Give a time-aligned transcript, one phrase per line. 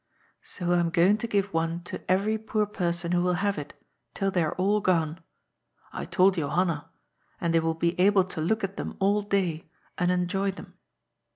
[0.41, 3.75] So I am going to give one to every poor person who will have it,
[4.15, 5.19] till they are all gone.
[5.93, 6.89] I told Jo hanna.
[7.39, 9.69] And they will be able to look at them all day,
[9.99, 10.73] and enjoy them.